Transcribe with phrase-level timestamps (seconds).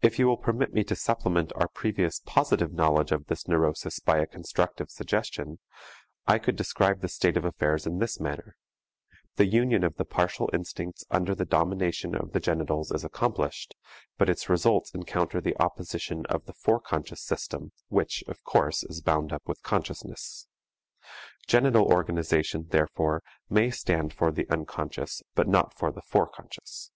[0.00, 4.18] If you will permit me to supplement our previous positive knowledge of this neurosis by
[4.18, 5.58] a constructive suggestion,
[6.24, 8.54] I could describe the state of affairs in this manner:
[9.34, 13.74] the union of the partial instincts under the domination of the genitals is accomplished,
[14.18, 19.00] but its results encounter the opposition of the fore conscious system which, of course, is
[19.02, 20.46] bound up with consciousness.
[21.48, 26.92] Genital organization, therefore, may stand for the unconscious but not for the fore conscious.